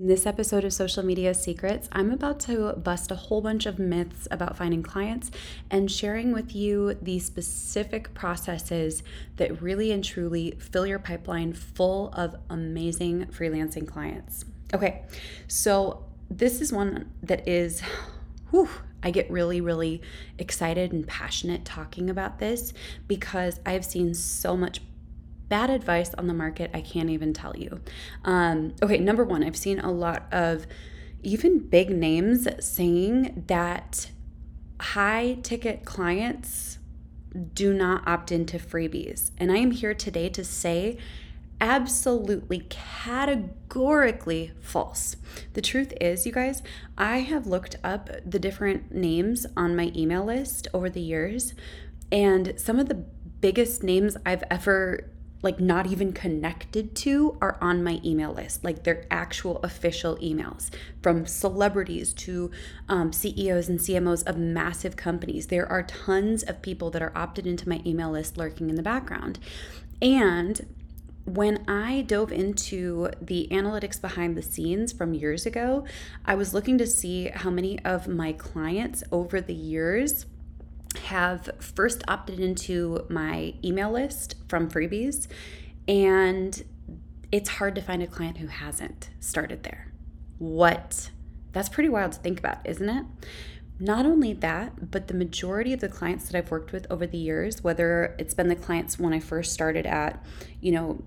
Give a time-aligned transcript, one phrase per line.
[0.00, 3.78] In this episode of Social Media Secrets, I'm about to bust a whole bunch of
[3.78, 5.30] myths about finding clients
[5.70, 9.02] and sharing with you the specific processes
[9.36, 14.46] that really and truly fill your pipeline full of amazing freelancing clients.
[14.72, 15.02] Okay,
[15.48, 17.82] so this is one that is,
[18.52, 18.70] whew,
[19.02, 20.00] I get really, really
[20.38, 22.72] excited and passionate talking about this
[23.06, 24.80] because I've seen so much
[25.50, 27.80] bad advice on the market, I can't even tell you.
[28.24, 30.66] Um, okay, number one, I've seen a lot of
[31.22, 34.10] even big names saying that
[34.80, 36.78] high ticket clients
[37.52, 39.32] do not opt into freebies.
[39.36, 40.96] And I am here today to say
[41.60, 45.16] absolutely categorically false.
[45.52, 46.62] The truth is, you guys,
[46.96, 51.54] I have looked up the different names on my email list over the years,
[52.10, 53.04] and some of the
[53.40, 55.10] biggest names I've ever
[55.42, 58.64] like not even connected to are on my email list.
[58.64, 60.70] Like they're actual official emails
[61.02, 62.50] from celebrities to
[62.88, 65.46] um, ceos and cmos of massive companies.
[65.46, 68.82] There are tons of people that are opted into my email list lurking in the
[68.82, 69.38] background.
[70.02, 70.66] And
[71.24, 75.84] when I dove into the analytics behind the scenes from years ago,
[76.24, 80.26] I was looking to see how many of my clients over the years
[81.04, 85.28] have first opted into my email list from freebies,
[85.86, 86.64] and
[87.32, 89.92] it's hard to find a client who hasn't started there.
[90.38, 91.10] What?
[91.52, 93.04] That's pretty wild to think about, isn't it?
[93.78, 97.18] Not only that, but the majority of the clients that I've worked with over the
[97.18, 100.22] years, whether it's been the clients when I first started at,
[100.60, 101.02] you know,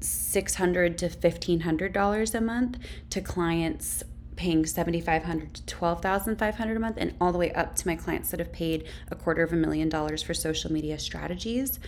[0.00, 2.78] 600 to $1,500 a month
[3.10, 4.02] to clients
[4.36, 8.40] paying 7500 to 12500 a month and all the way up to my clients that
[8.40, 11.78] have paid a quarter of a million dollars for social media strategies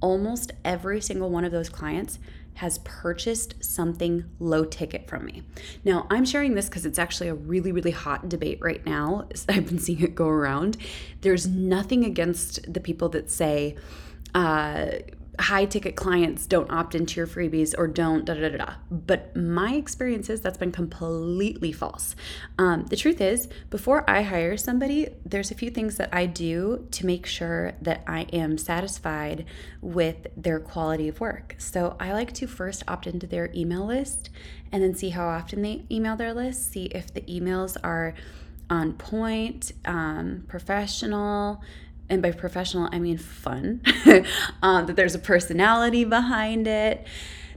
[0.00, 2.18] almost every single one of those clients
[2.54, 5.42] has purchased something low ticket from me.
[5.84, 9.28] Now, I'm sharing this because it's actually a really, really hot debate right now.
[9.48, 10.76] I've been seeing it go around.
[11.20, 13.76] There's nothing against the people that say,
[14.34, 14.88] uh,
[15.38, 18.72] high ticket clients don't opt into your freebies or don't da da da da.
[18.90, 22.16] But my experience is that's been completely false.
[22.58, 26.86] Um, the truth is, before I hire somebody, there's a few things that I do
[26.90, 29.44] to make sure that I am satisfied
[29.80, 31.54] with their quality of work.
[31.58, 34.30] So I like to first opt into their email list
[34.72, 38.14] and then see how often they email their list, see if the emails are
[38.70, 41.62] on point, um, professional
[42.08, 43.82] and by professional I mean fun,
[44.62, 47.06] um, that there's a personality behind it,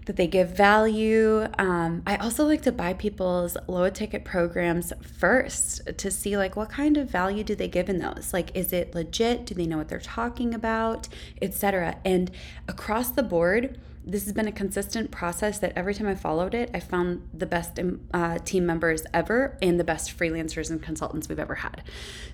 [0.06, 1.48] that they give value.
[1.58, 6.70] Um, I also like to buy people's low ticket programs first to see like what
[6.70, 8.32] kind of value do they give in those.
[8.34, 9.46] Like, is it legit?
[9.46, 11.08] Do they know what they're talking about,
[11.42, 11.98] etc.
[12.04, 12.32] And
[12.68, 16.72] across the board this has been a consistent process that every time I followed it,
[16.74, 21.30] I found the best um, uh, team members ever and the best freelancers and consultants
[21.30, 21.84] we've ever had.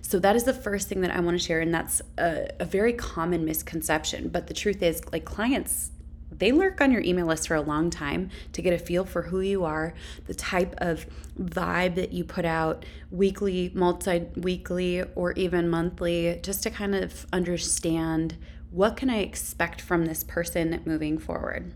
[0.02, 2.66] So that is the first thing that I want to share, and that's a, a
[2.66, 4.30] very common misconception.
[4.30, 5.92] But the truth is, like clients
[6.32, 9.24] they lurk on your email list for a long time to get a feel for
[9.24, 9.94] who you are,
[10.26, 11.06] the type of
[11.40, 17.26] vibe that you put out weekly, multi weekly, or even monthly, just to kind of
[17.34, 18.38] understand
[18.78, 21.74] what can I expect from this person moving forward?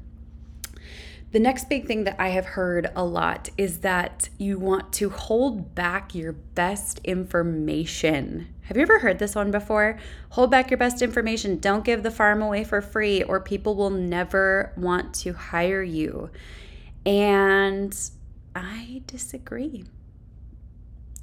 [1.32, 5.10] The next big thing that I have heard a lot is that you want to
[5.10, 8.50] hold back your best information.
[8.66, 9.98] Have you ever heard this one before?
[10.30, 11.58] Hold back your best information.
[11.58, 16.30] Don't give the farm away for free, or people will never want to hire you.
[17.04, 17.98] And
[18.54, 19.86] I disagree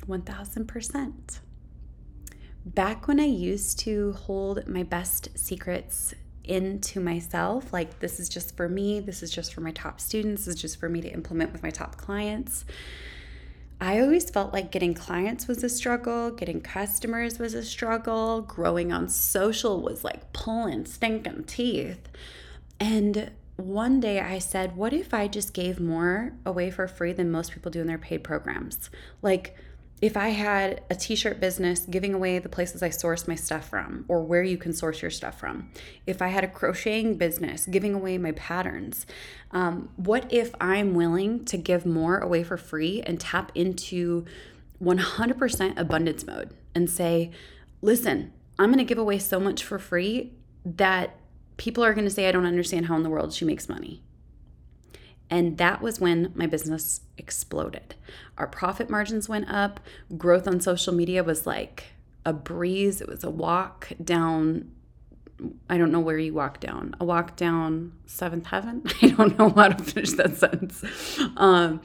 [0.09, 1.41] 1000%
[2.75, 6.15] back when I used to hold my best secrets
[6.45, 10.45] into myself, like this is just for me, this is just for my top students,
[10.45, 12.65] this is just for me to implement with my top clients.
[13.81, 18.93] I always felt like getting clients was a struggle, getting customers was a struggle, growing
[18.93, 22.09] on social was like pulling stinking teeth.
[22.81, 27.31] And one day I said, what if I just gave more away for free than
[27.31, 28.91] most people do in their paid programs?
[29.23, 29.57] Like,
[30.01, 33.69] if I had a t shirt business giving away the places I source my stuff
[33.69, 35.71] from or where you can source your stuff from,
[36.07, 39.07] if I had a crocheting business giving away my patterns,
[39.51, 44.25] um, what if I'm willing to give more away for free and tap into
[44.83, 47.33] 100% abundance mode and say,
[47.83, 50.33] listen, I'm going to give away so much for free
[50.65, 51.17] that
[51.57, 54.03] people are going to say, I don't understand how in the world she makes money.
[55.31, 57.95] And that was when my business exploded.
[58.39, 59.81] Our profit margins went up.
[60.17, 61.85] Growth on social media was like
[62.25, 64.71] a breeze, it was a walk down
[65.71, 66.97] I don't know where you walk down.
[67.01, 68.83] A walk down seventh heaven.
[69.03, 70.85] I don't know how to finish that sentence.
[71.37, 71.81] Um,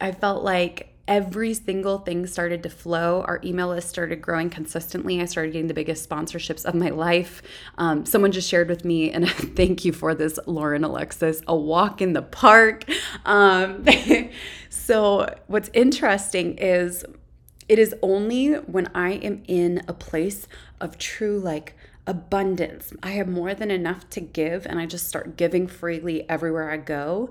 [0.00, 3.22] I felt like every single thing started to flow.
[3.22, 5.20] Our email list started growing consistently.
[5.20, 7.42] I started getting the biggest sponsorships of my life.
[7.78, 12.00] Um, someone just shared with me, and thank you for this, Lauren Alexis, a walk
[12.00, 12.84] in the park.
[13.24, 13.84] Um,
[14.70, 17.04] so, what's interesting is
[17.68, 20.46] it is only when I am in a place
[20.80, 21.74] of true, like,
[22.06, 22.92] abundance.
[23.02, 26.76] I have more than enough to give, and I just start giving freely everywhere I
[26.76, 27.30] go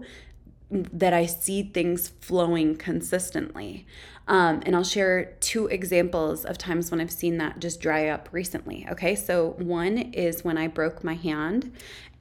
[0.71, 3.87] that I see things flowing consistently.
[4.27, 8.29] Um, and I'll share two examples of times when I've seen that just dry up
[8.31, 8.87] recently.
[8.91, 11.71] Okay, so one is when I broke my hand,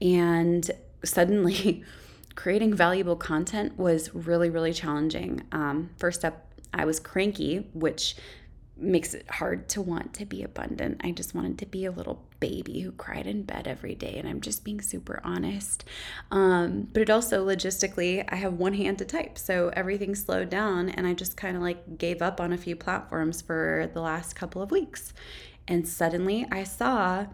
[0.01, 0.71] and
[1.05, 1.85] suddenly
[2.35, 5.43] creating valuable content was really, really challenging.
[5.53, 8.17] Um, first up, I was cranky, which
[8.79, 11.01] makes it hard to want to be abundant.
[11.05, 14.29] I just wanted to be a little baby who cried in bed every day, and
[14.29, 15.85] I'm just being super honest.
[16.31, 20.89] Um, but it also logistically, I have one hand to type, so everything slowed down,
[20.89, 24.35] and I just kind of like gave up on a few platforms for the last
[24.35, 25.13] couple of weeks.
[25.67, 27.27] And suddenly I saw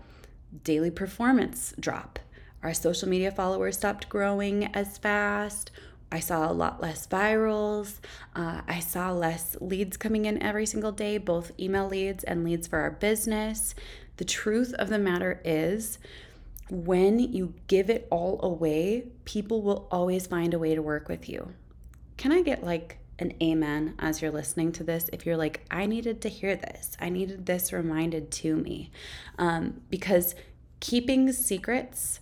[0.62, 2.18] daily performance drop.
[2.62, 5.70] Our social media followers stopped growing as fast
[6.14, 7.98] I saw a lot less virals.
[8.36, 12.68] Uh, I saw less leads coming in every single day, both email leads and leads
[12.68, 13.74] for our business.
[14.16, 15.98] The truth of the matter is,
[16.70, 21.28] when you give it all away, people will always find a way to work with
[21.28, 21.52] you.
[22.16, 25.86] Can I get like an amen as you're listening to this if you're like, I
[25.86, 28.90] needed to hear this, I needed this reminded to me?
[29.38, 30.34] Um, because
[30.80, 32.20] keeping secrets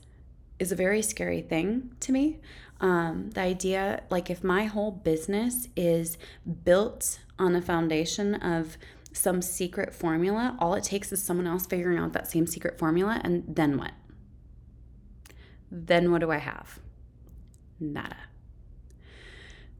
[0.58, 2.40] is a very scary thing to me.
[2.80, 6.18] Um, the idea, like, if my whole business is
[6.64, 8.76] built on a foundation of
[9.12, 13.20] some secret formula, all it takes is someone else figuring out that same secret formula,
[13.24, 13.92] and then what?
[15.70, 16.78] Then what do I have?
[17.80, 18.16] Nada.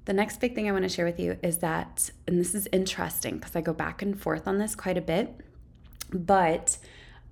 [0.05, 2.69] The next big thing I want to share with you is that, and this is
[2.73, 5.35] interesting because I go back and forth on this quite a bit,
[6.13, 6.79] but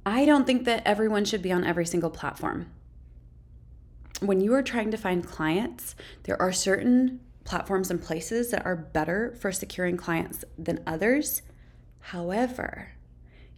[0.06, 2.66] I don't think that everyone should be on every single platform
[4.20, 5.94] when you are trying to find clients,
[6.24, 11.42] there are certain platforms and places that are better for securing clients than others.
[12.00, 12.92] However,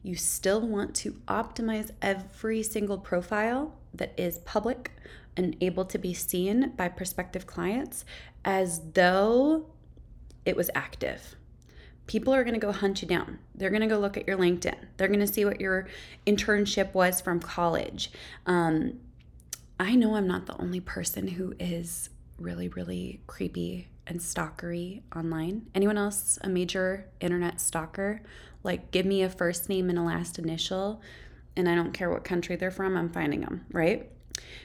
[0.03, 4.91] you still want to optimize every single profile that is public
[5.37, 8.05] and able to be seen by prospective clients
[8.45, 9.67] as though
[10.45, 11.37] it was active.
[12.07, 13.39] People are going to go hunt you down.
[13.55, 14.75] They're going to go look at your LinkedIn.
[14.97, 15.87] They're going to see what your
[16.27, 18.11] internship was from college.
[18.45, 18.99] Um,
[19.79, 25.67] I know I'm not the only person who is really, really creepy and stalkery online.
[25.75, 28.23] Anyone else a major internet stalker?
[28.63, 31.01] Like, give me a first name and a last initial,
[31.57, 34.11] and I don't care what country they're from, I'm finding them, right?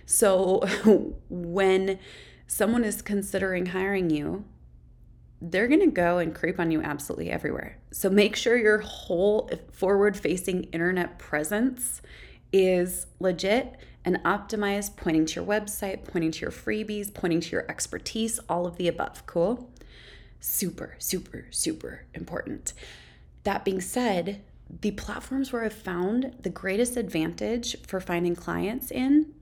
[0.05, 0.59] So,
[1.29, 1.99] when
[2.47, 4.45] someone is considering hiring you,
[5.41, 7.77] they're going to go and creep on you absolutely everywhere.
[7.91, 12.01] So, make sure your whole forward facing internet presence
[12.51, 17.69] is legit and optimized, pointing to your website, pointing to your freebies, pointing to your
[17.69, 19.25] expertise, all of the above.
[19.25, 19.69] Cool?
[20.39, 22.73] Super, super, super important.
[23.43, 24.43] That being said,
[24.81, 29.33] the platforms where I've found the greatest advantage for finding clients in,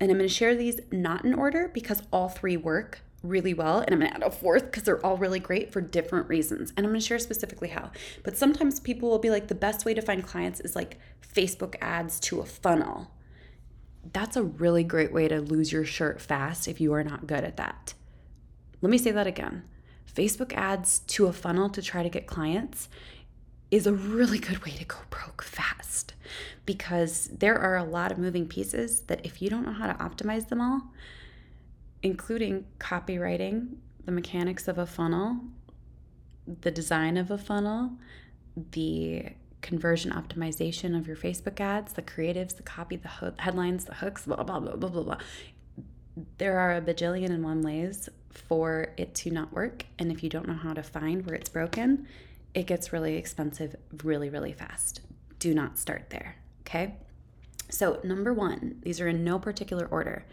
[0.00, 3.80] and I'm going to share these not in order because all three work really well.
[3.80, 6.72] And I'm going to add a fourth because they're all really great for different reasons.
[6.76, 7.90] And I'm going to share specifically how.
[8.22, 10.98] But sometimes people will be like, the best way to find clients is like
[11.34, 13.10] Facebook ads to a funnel
[14.12, 17.44] that's a really great way to lose your shirt fast if you are not good
[17.44, 17.94] at that.
[18.82, 19.64] Let me say that again.
[20.12, 22.88] Facebook ads to a funnel to try to get clients
[23.70, 26.14] is a really good way to go broke fast
[26.66, 29.94] because there are a lot of moving pieces that if you don't know how to
[29.94, 30.92] optimize them all,
[32.04, 33.66] including copywriting,
[34.04, 35.40] the mechanics of a funnel,
[36.60, 37.92] the design of a funnel,
[38.72, 39.24] the
[39.62, 44.26] conversion optimization of your Facebook ads, the creatives, the copy, the ho- headlines, the hooks,
[44.26, 45.18] blah, blah, blah, blah, blah, blah.
[46.36, 49.86] There are a bajillion and one ways for it to not work.
[49.98, 52.06] And if you don't know how to find where it's broken,
[52.52, 55.00] it gets really expensive really, really fast.
[55.38, 56.36] Do not start there.
[56.60, 56.96] Okay.
[57.70, 60.26] So, number one, these are in no particular order.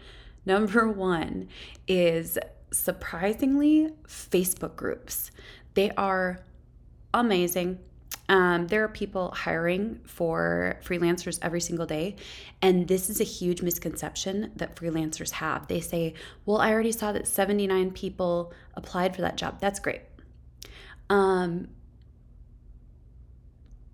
[0.44, 1.48] Number one
[1.86, 2.38] is
[2.72, 5.30] surprisingly Facebook groups.
[5.74, 6.40] They are
[7.14, 7.78] amazing.
[8.28, 12.16] Um, there are people hiring for freelancers every single day.
[12.60, 15.66] And this is a huge misconception that freelancers have.
[15.66, 16.14] They say,
[16.46, 19.60] well, I already saw that 79 people applied for that job.
[19.60, 20.02] That's great.
[21.10, 21.68] Um,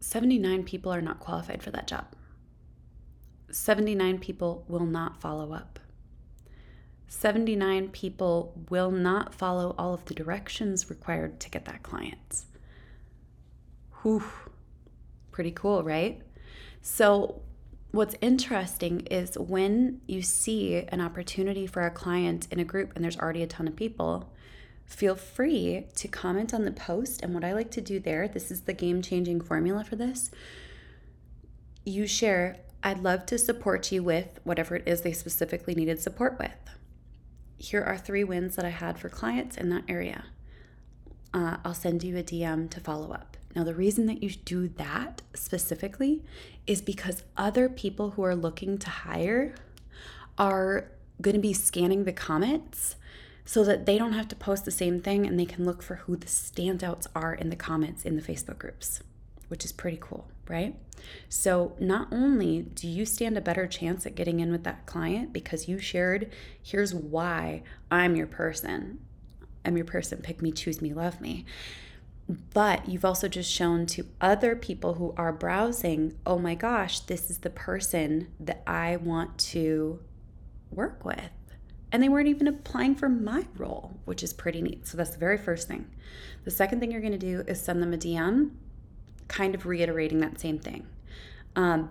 [0.01, 2.07] 79 people are not qualified for that job.
[3.51, 5.79] 79 people will not follow up.
[7.09, 12.45] 79 people will not follow all of the directions required to get that client.
[14.03, 14.23] Whew.
[15.33, 16.21] Pretty cool, right?
[16.83, 17.41] So,
[17.93, 23.03] what's interesting is when you see an opportunity for a client in a group and
[23.03, 24.31] there's already a ton of people,
[24.85, 27.23] feel free to comment on the post.
[27.23, 30.31] And what I like to do there, this is the game changing formula for this.
[31.85, 36.39] You share, I'd love to support you with whatever it is they specifically needed support
[36.39, 36.78] with.
[37.59, 40.25] Here are three wins that I had for clients in that area.
[41.35, 43.37] Uh, I'll send you a DM to follow up.
[43.55, 46.23] Now, the reason that you do that specifically
[46.67, 49.55] is because other people who are looking to hire
[50.39, 52.97] are going to be scanning the comments
[53.45, 55.97] so that they don't have to post the same thing and they can look for
[55.97, 59.01] who the standouts are in the comments in the Facebook groups,
[59.49, 60.75] which is pretty cool, right?
[61.29, 65.33] So, not only do you stand a better chance at getting in with that client
[65.33, 66.31] because you shared,
[66.63, 69.01] here's why I'm your person.
[69.65, 71.45] I'm your person, pick me, choose me, love me.
[72.53, 77.31] But you've also just shown to other people who are browsing, oh my gosh, this
[77.31, 80.01] is the person that I want to
[80.71, 81.31] work with
[81.91, 84.87] and they weren't even applying for my role, which is pretty neat.
[84.87, 85.87] So that's the very first thing.
[86.45, 88.51] The second thing you're to do is send them a DM,
[89.29, 90.87] kind of reiterating that same thing.
[91.57, 91.91] Um,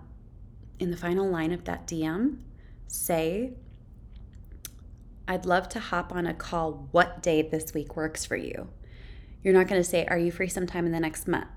[0.80, 2.38] in the final line of that DM,
[2.88, 3.54] say,
[5.28, 6.88] I'd love to hop on a call.
[6.92, 8.70] What day this week works for you?
[9.44, 11.48] You're not going to say, Are you free sometime in the next month?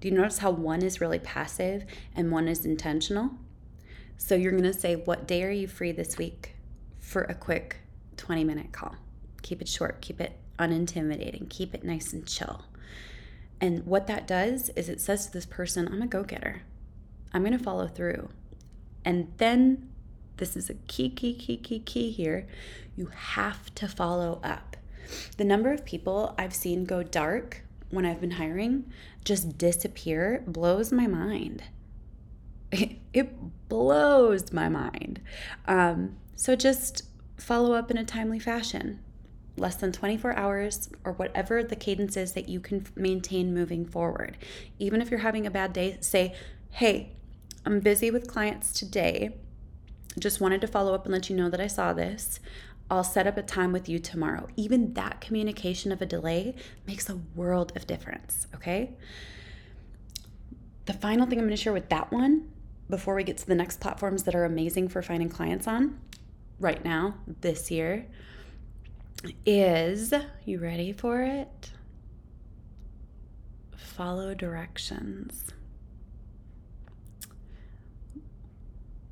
[0.00, 3.30] Do you notice how one is really passive and one is intentional?
[4.16, 6.56] So you're going to say, What day are you free this week
[7.08, 7.76] for a quick
[8.18, 8.96] 20 minute call.
[9.40, 12.66] Keep it short, keep it unintimidating, keep it nice and chill.
[13.60, 16.62] And what that does is it says to this person, I'm a go getter.
[17.32, 18.28] I'm going to follow through.
[19.04, 19.88] And then,
[20.36, 22.46] this is a key, key, key, key, key here.
[22.96, 24.76] You have to follow up.
[25.36, 28.92] The number of people I've seen go dark when I've been hiring
[29.24, 31.62] just disappear blows my mind.
[33.14, 33.30] It,
[33.68, 35.20] blows my mind.
[35.66, 37.04] Um, so just
[37.36, 39.00] follow up in a timely fashion.
[39.58, 44.36] Less than 24 hours, or whatever the cadence is that you can maintain moving forward.
[44.78, 46.34] Even if you're having a bad day, say,
[46.70, 47.16] Hey,
[47.64, 49.36] I'm busy with clients today.
[50.18, 52.40] Just wanted to follow up and let you know that I saw this.
[52.90, 54.48] I'll set up a time with you tomorrow.
[54.56, 56.54] Even that communication of a delay
[56.86, 58.96] makes a world of difference, okay?
[60.86, 62.48] The final thing I'm to share with that one
[62.88, 66.00] before we get to the next platforms that are amazing for finding clients on
[66.58, 68.06] right now, this year,
[69.44, 70.12] is
[70.44, 71.72] you ready for it?
[73.76, 75.52] Follow directions.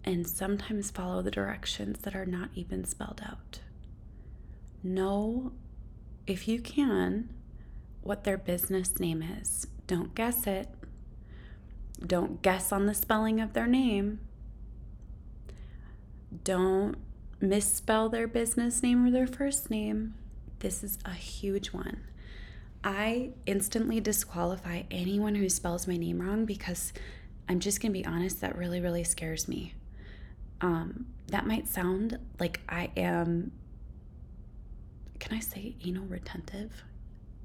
[0.05, 3.61] And sometimes follow the directions that are not even spelled out.
[4.83, 5.53] Know,
[6.27, 7.31] if you can,
[8.03, 9.67] what their business name is.
[9.89, 10.69] Don't guess it.
[12.05, 14.21] Don't guess on the spelling of their name.
[16.45, 16.97] Don't
[17.49, 20.15] misspell their business name or their first name,
[20.61, 22.03] this is a huge one.
[22.83, 26.93] I instantly disqualify anyone who spells my name wrong because
[27.49, 29.75] I'm just going to be honest, that really, really scares me.
[30.61, 33.53] Um, that might sound like I am,
[35.19, 36.85] can I say anal retentive?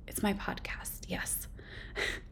[0.08, 1.48] It's my podcast, yes.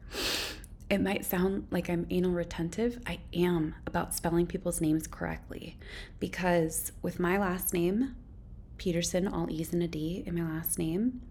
[0.89, 2.99] it might sound like I'm anal retentive.
[3.05, 5.77] I am about spelling people's names correctly
[6.19, 8.15] because with my last name,
[8.77, 11.21] Pedersen, all E's and a D in my last name,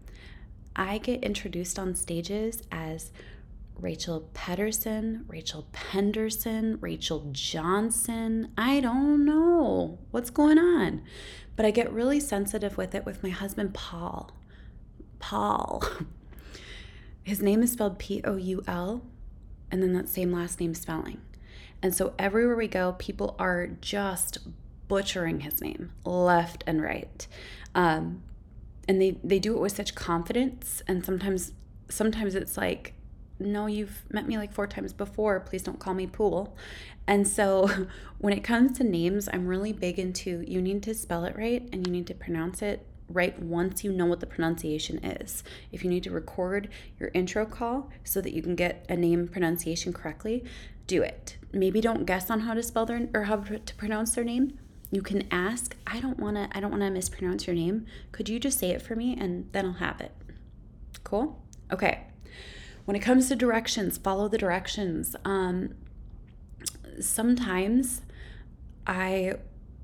[0.76, 3.10] I get introduced on stages as
[3.74, 8.52] Rachel Peterson, Rachel Penderson, Rachel Johnson.
[8.56, 11.02] I don't know what's going on,
[11.56, 14.30] but I get really sensitive with it with my husband, Poul.
[15.18, 15.82] Poul.
[17.24, 19.02] His name is spelled P O U L
[19.70, 21.20] and then that same last name spelling.
[21.82, 24.38] And so everywhere we go, people are just
[24.88, 27.26] butchering his name left and right.
[27.74, 28.22] Um,
[28.88, 30.82] and they, they do it with such confidence.
[30.88, 31.52] And sometimes,
[31.88, 32.94] sometimes it's like,
[33.38, 35.38] no, you've met me like four times before.
[35.40, 36.56] Please don't call me Pool.
[37.06, 37.70] And so
[38.18, 41.68] when it comes to names, I'm really big into you need to spell it right
[41.72, 45.42] and you need to pronounce it right once you know what the pronunciation is.
[45.72, 49.28] If you need to record your intro call so that you can get a name
[49.28, 50.44] pronunciation correctly,
[50.86, 51.36] do it.
[51.52, 54.58] Maybe don't guess on how to spell their or how to pronounce their name.
[54.90, 57.86] You can ask, I don't want to I don't want to mispronounce your name.
[58.12, 60.12] Could you just say it for me and then I'll have it.
[61.04, 61.42] Cool?
[61.72, 62.04] Okay.
[62.84, 65.14] When it comes to directions, follow the directions.
[65.24, 65.74] Um
[67.00, 68.02] sometimes
[68.86, 69.34] I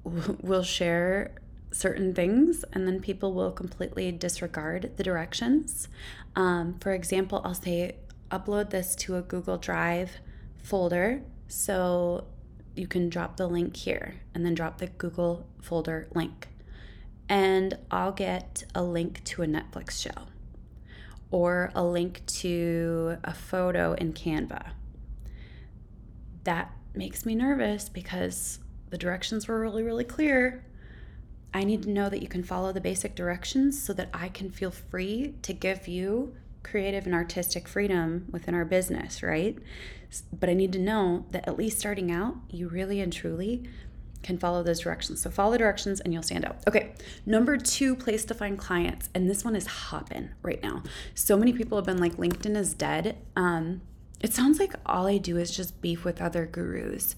[0.05, 1.35] will share
[1.75, 5.89] certain things and then people will completely disregard the directions.
[6.37, 7.97] Um, for example, I'll say
[8.31, 10.19] upload this to a Google Drive
[10.63, 12.27] folder so
[12.77, 16.49] you can drop the link here and then drop the Google folder link.
[17.29, 20.27] And I'll get a link to a Netflix show
[21.31, 24.71] or a link to a photo in Canva.
[26.45, 30.65] That makes me nervous because the directions were really, really clear.
[31.55, 34.51] I need to know that you can follow the basic directions so that I can
[34.51, 36.35] feel free to give you
[36.65, 39.57] creative and artistic freedom within our business, right?
[40.33, 43.69] But I need to know that at least starting out, you really and truly
[44.25, 45.23] can follow those directions.
[45.23, 46.57] So follow directions and you'll stand out.
[46.67, 46.95] Okay,
[47.25, 50.83] number two place to find clients, and this one is hopping right now.
[51.15, 53.19] So many people have been like, LinkedIn is dead.
[53.37, 53.83] Um,
[54.21, 57.15] it sounds like all I do is just beef with other gurus.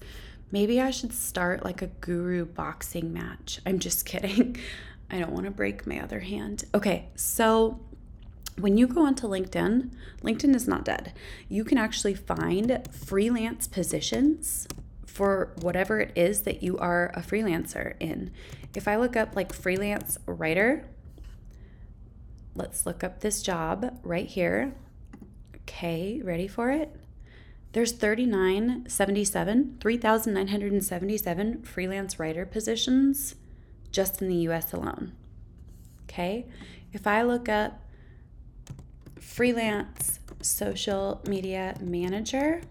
[0.51, 3.59] Maybe I should start like a guru boxing match.
[3.65, 4.57] I'm just kidding.
[5.09, 6.65] I don't want to break my other hand.
[6.73, 7.79] Okay, so
[8.59, 11.13] when you go onto LinkedIn, LinkedIn is not dead.
[11.47, 14.67] You can actually find freelance positions
[15.05, 18.31] for whatever it is that you are a freelancer in.
[18.75, 20.87] If I look up like freelance writer,
[22.55, 24.73] let's look up this job right here.
[25.61, 26.95] Okay, ready for it?
[27.77, 33.35] There's 3977, 3,977 freelance writer positions
[33.91, 35.11] just in the US alone.
[36.05, 36.47] Okay,
[36.91, 37.79] if I look up
[39.19, 42.63] freelance social media manager.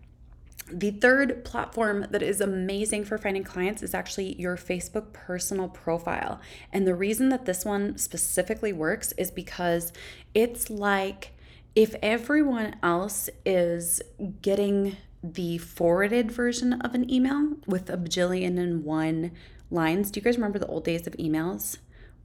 [0.72, 6.40] the third platform that is amazing for finding clients is actually your Facebook personal profile.
[6.72, 9.92] And the reason that this one specifically works is because
[10.36, 11.32] it's like
[11.74, 14.00] if everyone else is
[14.44, 19.32] getting the forwarded version of an email with a bajillion and one
[19.70, 20.12] lines.
[20.12, 21.78] Do you guys remember the old days of emails?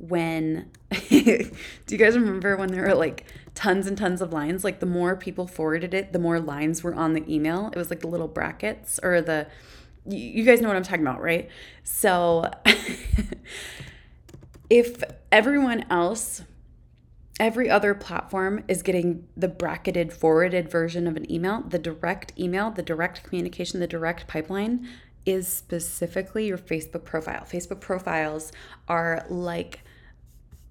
[0.02, 1.48] when do
[1.88, 3.24] you guys remember when there were like
[3.55, 6.92] tons and tons of lines like the more people forwarded it the more lines were
[6.92, 9.46] on the email it was like the little brackets or the
[10.05, 11.48] you guys know what i'm talking about right
[11.85, 12.50] so
[14.70, 16.42] if everyone else
[17.38, 22.72] every other platform is getting the bracketed forwarded version of an email the direct email
[22.72, 24.85] the direct communication the direct pipeline
[25.25, 28.53] is specifically your facebook profile facebook profiles
[28.89, 29.81] are like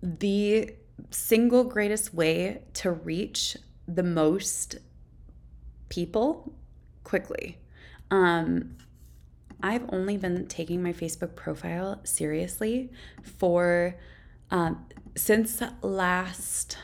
[0.02, 0.72] the
[1.10, 4.78] single greatest way to reach the most
[5.90, 6.54] people
[7.04, 7.58] quickly.
[8.10, 8.78] Um,
[9.64, 13.96] I've only been taking my Facebook profile seriously for
[14.50, 14.86] um,
[15.16, 16.78] since last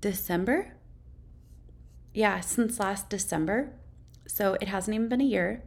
[0.00, 0.74] December.
[2.12, 3.72] Yeah, since last December.
[4.26, 5.62] So it hasn't even been a year.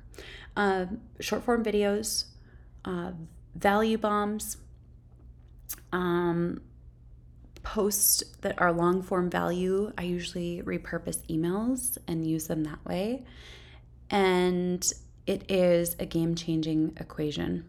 [0.56, 0.86] Uh,
[1.20, 2.26] short form videos,
[2.84, 3.10] uh,
[3.56, 4.58] value bombs,
[5.92, 6.60] um,
[7.66, 9.92] posts that are long form value.
[9.98, 13.24] I usually repurpose emails and use them that way.
[14.08, 14.80] And
[15.26, 17.64] it is a game changing equation,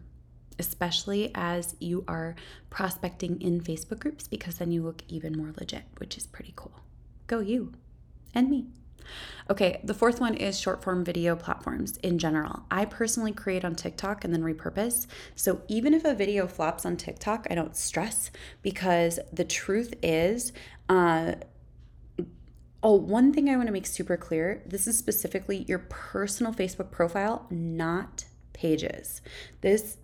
[0.56, 2.36] especially as you are
[2.70, 6.78] prospecting in Facebook groups because then you look even more legit, which is pretty cool.
[7.26, 7.72] Go you
[8.32, 8.66] and me.
[9.50, 12.64] Okay, the fourth one is short form video platforms in general.
[12.70, 15.06] I personally create on TikTok and then repurpose.
[15.34, 18.30] So even if a video flops on TikTok, I don't stress
[18.62, 20.52] because the truth is,
[20.88, 21.34] uh,
[22.80, 26.92] Oh, one thing I want to make super clear this is specifically your personal Facebook
[26.92, 29.20] profile, not pages.
[29.62, 29.96] This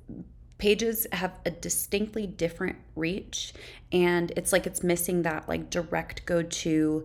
[0.59, 3.53] pages have a distinctly different reach
[3.93, 7.05] and it's like it's missing that like direct go to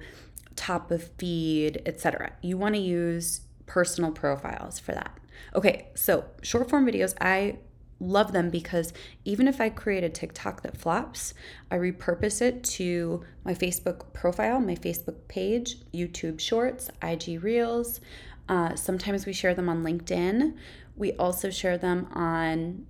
[0.59, 2.33] top of feed, etc.
[2.41, 5.17] You want to use personal profiles for that.
[5.55, 7.59] Okay, so short form videos, I
[8.01, 8.91] love them because
[9.23, 11.33] even if I create a TikTok that flops,
[11.71, 18.01] I repurpose it to my Facebook profile, my Facebook page, YouTube Shorts, IG Reels.
[18.49, 20.55] Uh, sometimes we share them on LinkedIn.
[20.97, 22.85] We also share them on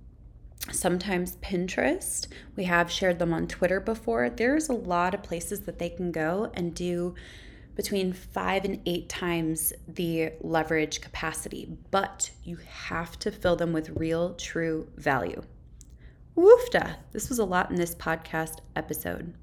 [0.72, 2.26] sometimes Pinterest.
[2.56, 4.28] We have shared them on Twitter before.
[4.28, 7.14] There's a lot of places that they can go and do
[7.74, 13.90] between five and eight times the leverage capacity, but you have to fill them with
[13.90, 15.42] real, true value.
[16.36, 16.96] Woofda!
[17.12, 19.34] This was a lot in this podcast episode.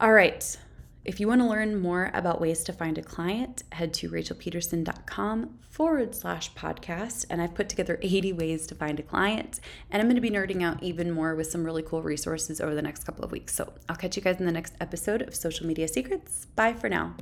[0.00, 0.56] All right.
[1.04, 5.58] If you want to learn more about ways to find a client, head to rachelpedersen.com
[5.68, 7.26] forward slash podcast.
[7.28, 9.58] And I've put together 80 ways to find a client.
[9.90, 12.74] And I'm going to be nerding out even more with some really cool resources over
[12.74, 13.54] the next couple of weeks.
[13.54, 16.46] So I'll catch you guys in the next episode of Social Media Secrets.
[16.54, 17.16] Bye for now.